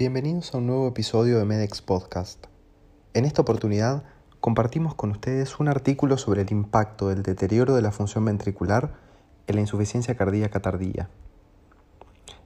Bienvenidos 0.00 0.54
a 0.54 0.56
un 0.56 0.66
nuevo 0.66 0.88
episodio 0.88 1.38
de 1.38 1.44
Medex 1.44 1.82
Podcast. 1.82 2.46
En 3.12 3.26
esta 3.26 3.42
oportunidad 3.42 4.02
compartimos 4.40 4.94
con 4.94 5.10
ustedes 5.10 5.60
un 5.60 5.68
artículo 5.68 6.16
sobre 6.16 6.40
el 6.40 6.50
impacto 6.52 7.10
del 7.10 7.22
deterioro 7.22 7.74
de 7.74 7.82
la 7.82 7.92
función 7.92 8.24
ventricular 8.24 8.94
en 9.46 9.56
la 9.56 9.60
insuficiencia 9.60 10.16
cardíaca 10.16 10.60
tardía. 10.60 11.10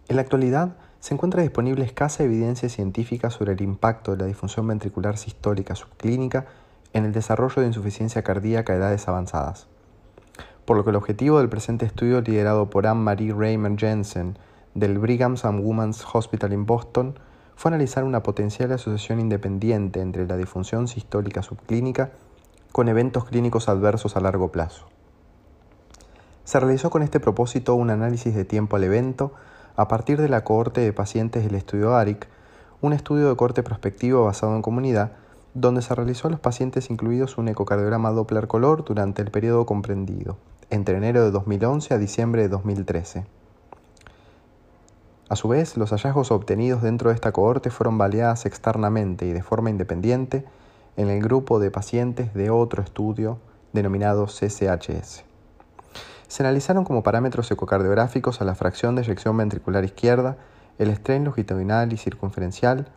En 0.08 0.16
la 0.16 0.22
actualidad 0.22 0.76
se 0.98 1.14
encuentra 1.14 1.42
disponible 1.42 1.84
escasa 1.84 2.24
evidencia 2.24 2.68
científica 2.68 3.30
sobre 3.30 3.52
el 3.52 3.60
impacto 3.60 4.10
de 4.10 4.16
la 4.16 4.26
disfunción 4.26 4.66
ventricular 4.66 5.16
sistólica 5.16 5.76
subclínica 5.76 6.46
en 6.92 7.04
el 7.04 7.12
desarrollo 7.12 7.62
de 7.62 7.68
insuficiencia 7.68 8.24
cardíaca 8.24 8.72
a 8.72 8.76
edades 8.78 9.06
avanzadas. 9.06 9.68
Por 10.64 10.76
lo 10.76 10.82
que 10.82 10.90
el 10.90 10.96
objetivo 10.96 11.38
del 11.38 11.48
presente 11.48 11.86
estudio 11.86 12.20
liderado 12.20 12.68
por 12.68 12.88
Anne-Marie 12.88 13.32
Raymer 13.32 13.78
Jensen 13.78 14.40
del 14.74 14.98
Brigham 14.98 15.36
and 15.40 15.64
Women's 15.64 16.04
Hospital 16.12 16.52
en 16.52 16.66
Boston 16.66 17.14
fue 17.56 17.70
analizar 17.70 18.04
una 18.04 18.22
potencial 18.22 18.72
asociación 18.72 19.20
independiente 19.20 20.00
entre 20.00 20.26
la 20.26 20.36
disfunción 20.36 20.88
sistólica 20.88 21.42
subclínica 21.42 22.10
con 22.72 22.88
eventos 22.88 23.24
clínicos 23.24 23.68
adversos 23.68 24.16
a 24.16 24.20
largo 24.20 24.50
plazo. 24.50 24.86
Se 26.44 26.60
realizó 26.60 26.90
con 26.90 27.02
este 27.02 27.20
propósito 27.20 27.74
un 27.74 27.90
análisis 27.90 28.34
de 28.34 28.44
tiempo 28.44 28.76
al 28.76 28.84
evento 28.84 29.32
a 29.76 29.88
partir 29.88 30.20
de 30.20 30.28
la 30.28 30.44
cohorte 30.44 30.80
de 30.80 30.92
pacientes 30.92 31.44
del 31.44 31.54
estudio 31.54 31.94
ARIC, 31.94 32.28
un 32.80 32.92
estudio 32.92 33.28
de 33.28 33.36
corte 33.36 33.62
prospectivo 33.62 34.24
basado 34.24 34.54
en 34.54 34.62
comunidad, 34.62 35.12
donde 35.54 35.82
se 35.82 35.94
realizó 35.94 36.28
a 36.28 36.30
los 36.32 36.40
pacientes 36.40 36.90
incluidos 36.90 37.38
un 37.38 37.48
ecocardiograma 37.48 38.10
Doppler 38.10 38.48
color 38.48 38.84
durante 38.84 39.22
el 39.22 39.30
periodo 39.30 39.66
comprendido, 39.66 40.36
entre 40.70 40.96
enero 40.96 41.24
de 41.24 41.30
2011 41.30 41.94
a 41.94 41.98
diciembre 41.98 42.42
de 42.42 42.48
2013. 42.48 43.24
A 45.28 45.36
su 45.36 45.48
vez, 45.48 45.76
los 45.76 45.90
hallazgos 45.90 46.30
obtenidos 46.30 46.82
dentro 46.82 47.08
de 47.08 47.14
esta 47.14 47.32
cohorte 47.32 47.70
fueron 47.70 47.96
validadas 47.96 48.44
externamente 48.44 49.26
y 49.26 49.32
de 49.32 49.42
forma 49.42 49.70
independiente 49.70 50.44
en 50.96 51.08
el 51.08 51.22
grupo 51.22 51.58
de 51.58 51.70
pacientes 51.70 52.34
de 52.34 52.50
otro 52.50 52.82
estudio 52.82 53.38
denominado 53.72 54.26
CCHS. 54.26 55.24
Se 56.28 56.42
analizaron 56.42 56.84
como 56.84 57.02
parámetros 57.02 57.50
ecocardiográficos 57.50 58.40
a 58.40 58.44
la 58.44 58.54
fracción 58.54 58.96
de 58.96 59.02
eyección 59.02 59.36
ventricular 59.36 59.84
izquierda, 59.84 60.36
el 60.78 60.90
strain 60.90 61.24
longitudinal 61.24 61.92
y 61.92 61.96
circunferencial, 61.96 62.88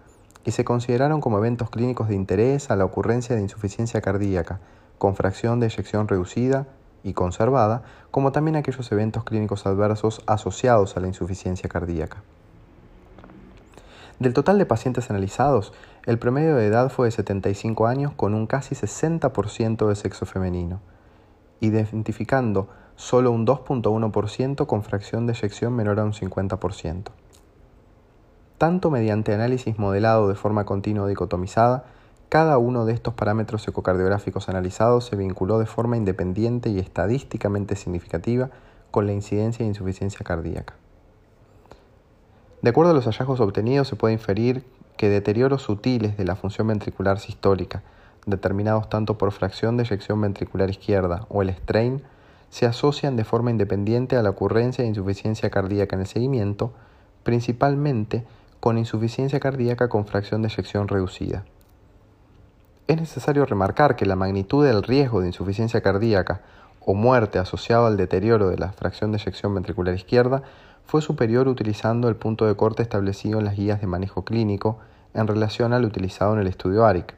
y 0.43 0.51
se 0.51 0.65
consideraron 0.65 1.21
como 1.21 1.37
eventos 1.37 1.69
clínicos 1.69 2.07
de 2.07 2.15
interés 2.15 2.71
a 2.71 2.75
la 2.75 2.85
ocurrencia 2.85 3.35
de 3.35 3.41
insuficiencia 3.41 4.01
cardíaca, 4.01 4.59
con 4.97 5.15
fracción 5.15 5.59
de 5.59 5.67
eyección 5.67 6.07
reducida 6.07 6.67
y 7.03 7.13
conservada, 7.13 7.83
como 8.11 8.31
también 8.31 8.55
aquellos 8.55 8.91
eventos 8.91 9.23
clínicos 9.23 9.65
adversos 9.65 10.21
asociados 10.25 10.97
a 10.97 10.99
la 10.99 11.07
insuficiencia 11.07 11.69
cardíaca. 11.69 12.23
Del 14.19 14.33
total 14.33 14.57
de 14.57 14.65
pacientes 14.65 15.09
analizados, 15.11 15.73
el 16.05 16.17
promedio 16.17 16.55
de 16.55 16.65
edad 16.65 16.89
fue 16.89 17.07
de 17.07 17.11
75 17.11 17.85
años 17.85 18.13
con 18.15 18.33
un 18.33 18.47
casi 18.47 18.73
60% 18.73 19.87
de 19.87 19.95
sexo 19.95 20.25
femenino, 20.25 20.79
identificando 21.59 22.67
solo 22.95 23.31
un 23.31 23.45
2.1% 23.45 24.65
con 24.65 24.83
fracción 24.83 25.27
de 25.27 25.33
eyección 25.33 25.75
menor 25.75 25.99
a 25.99 26.03
un 26.03 26.13
50%. 26.13 27.03
Tanto 28.57 28.89
mediante 28.89 29.35
análisis 29.35 29.77
modelado 29.77 30.27
de 30.27 30.35
forma 30.35 30.65
continua 30.65 31.07
dicotomizada, 31.07 31.85
cada 32.29 32.57
uno 32.57 32.85
de 32.85 32.93
estos 32.93 33.13
parámetros 33.13 33.65
ecocardiográficos 33.67 34.49
analizados 34.49 35.05
se 35.05 35.15
vinculó 35.15 35.59
de 35.59 35.65
forma 35.65 35.95
independiente 35.95 36.69
y 36.69 36.79
estadísticamente 36.79 37.75
significativa 37.77 38.49
con 38.91 39.07
la 39.07 39.13
incidencia 39.13 39.63
de 39.63 39.69
insuficiencia 39.69 40.25
cardíaca. 40.25 40.73
De 42.61 42.71
acuerdo 42.71 42.91
a 42.91 42.93
los 42.93 43.05
hallazgos 43.05 43.39
obtenidos, 43.39 43.87
se 43.87 43.95
puede 43.95 44.13
inferir 44.13 44.65
que 44.97 45.09
deterioros 45.09 45.61
sutiles 45.61 46.17
de 46.17 46.25
la 46.25 46.35
función 46.35 46.67
ventricular 46.67 47.19
sistólica, 47.19 47.83
determinados 48.25 48.89
tanto 48.89 49.17
por 49.17 49.31
fracción 49.31 49.77
de 49.77 49.83
eyección 49.83 50.19
ventricular 50.19 50.69
izquierda 50.69 51.25
o 51.29 51.43
el 51.43 51.49
strain, 51.49 52.01
se 52.49 52.65
asocian 52.65 53.15
de 53.15 53.23
forma 53.23 53.51
independiente 53.51 54.17
a 54.17 54.21
la 54.21 54.31
ocurrencia 54.31 54.83
de 54.83 54.89
insuficiencia 54.89 55.49
cardíaca 55.49 55.95
en 55.95 56.01
el 56.01 56.07
seguimiento, 56.07 56.73
principalmente 57.23 58.25
con 58.59 58.77
insuficiencia 58.77 59.39
cardíaca 59.39 59.87
con 59.87 60.05
fracción 60.05 60.41
de 60.41 60.49
eyección 60.49 60.87
reducida. 60.87 61.45
Es 62.87 62.95
necesario 62.95 63.45
remarcar 63.45 63.97
que 63.97 64.05
la 64.05 64.15
magnitud 64.15 64.65
del 64.65 64.81
riesgo 64.81 65.19
de 65.19 65.27
insuficiencia 65.27 65.81
cardíaca 65.81 66.39
o 66.79 66.93
muerte 66.93 67.37
asociado 67.37 67.85
al 67.85 67.97
deterioro 67.97 68.47
de 68.47 68.57
la 68.57 68.71
fracción 68.71 69.11
de 69.11 69.17
eyección 69.17 69.53
ventricular 69.53 69.93
izquierda 69.93 70.43
fue 70.85 71.01
superior 71.01 71.49
utilizando 71.49 72.07
el 72.07 72.15
punto 72.15 72.45
de 72.45 72.55
corte 72.55 72.83
establecido 72.83 73.39
en 73.39 73.45
las 73.45 73.57
guías 73.57 73.81
de 73.81 73.87
manejo 73.87 74.23
clínico 74.23 74.79
en 75.13 75.27
relación 75.27 75.73
al 75.73 75.83
utilizado 75.83 76.33
en 76.33 76.39
el 76.39 76.47
estudio 76.47 76.85
ARIC, 76.85 77.13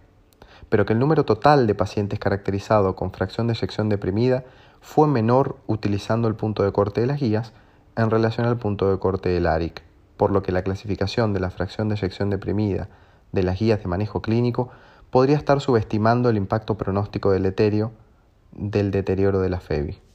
pero 0.69 0.88
que 0.88 0.94
el 0.94 1.00
número 1.00 1.24
total 1.24 1.68
de 1.68 1.75
pacientes 1.75 2.18
caracterizado 2.18 2.96
con 2.96 3.12
fracción 3.12 3.46
de 3.46 3.53
eyección 3.53 3.90
deprimida 3.90 4.46
fue 4.81 5.08
menor 5.08 5.58
utilizando 5.68 6.28
el 6.28 6.34
punto 6.34 6.63
de 6.63 6.72
corte 6.72 7.02
de 7.02 7.08
las 7.08 7.19
guías 7.19 7.53
en 7.96 8.09
relación 8.09 8.47
al 8.47 8.58
punto 8.58 8.90
de 8.90 8.97
corte 8.97 9.29
del 9.29 9.46
ARIC, 9.46 9.84
por 10.18 10.31
lo 10.31 10.41
que 10.41 10.52
la 10.52 10.63
clasificación 10.63 11.31
de 11.31 11.41
la 11.41 11.52
fracción 11.52 11.90
de 11.90 11.96
eyección 11.96 12.31
deprimida 12.31 12.90
de 13.31 13.44
las 13.44 13.59
guías 13.59 13.84
de 13.84 13.88
manejo 13.88 14.24
clínico 14.24 14.72
podría 15.12 15.38
estar 15.38 15.62
subestimando 15.62 16.30
el 16.30 16.38
impacto 16.38 16.78
pronóstico 16.78 17.31
del 17.31 17.44
del 18.52 18.92
deterioro 18.92 19.40
de 19.40 19.50
la 19.50 19.59
FEBI. 19.59 20.09